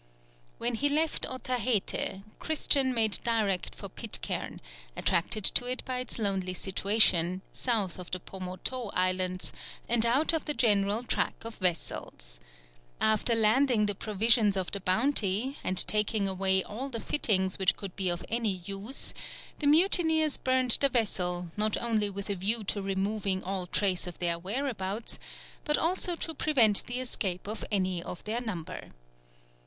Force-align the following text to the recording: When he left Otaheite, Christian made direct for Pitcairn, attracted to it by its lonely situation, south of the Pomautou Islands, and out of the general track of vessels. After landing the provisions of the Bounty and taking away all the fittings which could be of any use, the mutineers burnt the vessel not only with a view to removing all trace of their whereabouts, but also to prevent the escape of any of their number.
When 0.57 0.73
he 0.73 0.89
left 0.89 1.27
Otaheite, 1.29 2.23
Christian 2.39 2.91
made 2.91 3.19
direct 3.23 3.75
for 3.75 3.87
Pitcairn, 3.87 4.59
attracted 4.97 5.43
to 5.45 5.65
it 5.67 5.85
by 5.85 5.99
its 5.99 6.17
lonely 6.17 6.55
situation, 6.55 7.43
south 7.51 7.99
of 7.99 8.09
the 8.09 8.19
Pomautou 8.19 8.89
Islands, 8.95 9.53
and 9.87 10.03
out 10.03 10.33
of 10.33 10.45
the 10.45 10.55
general 10.55 11.03
track 11.03 11.45
of 11.45 11.57
vessels. 11.57 12.39
After 12.99 13.35
landing 13.35 13.85
the 13.85 13.93
provisions 13.93 14.57
of 14.57 14.71
the 14.71 14.79
Bounty 14.79 15.59
and 15.63 15.87
taking 15.87 16.27
away 16.27 16.63
all 16.63 16.89
the 16.89 16.99
fittings 16.99 17.59
which 17.59 17.75
could 17.75 17.95
be 17.95 18.09
of 18.09 18.25
any 18.27 18.49
use, 18.65 19.13
the 19.59 19.67
mutineers 19.67 20.35
burnt 20.35 20.79
the 20.79 20.89
vessel 20.89 21.51
not 21.55 21.77
only 21.77 22.09
with 22.09 22.27
a 22.31 22.35
view 22.35 22.63
to 22.63 22.81
removing 22.81 23.43
all 23.43 23.67
trace 23.67 24.07
of 24.07 24.17
their 24.17 24.39
whereabouts, 24.39 25.19
but 25.63 25.77
also 25.77 26.15
to 26.15 26.33
prevent 26.33 26.87
the 26.87 26.99
escape 26.99 27.45
of 27.45 27.63
any 27.71 28.01
of 28.01 28.23
their 28.23 28.41
number. 28.41 28.89